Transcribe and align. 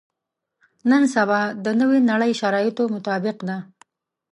نن 0.89 1.03
سبا 1.15 1.39
د 1.63 1.67
نوې 1.79 1.99
نړۍ 2.11 2.31
شرایطو 2.41 2.83
مطابق 2.95 3.37
ده. 3.47 3.57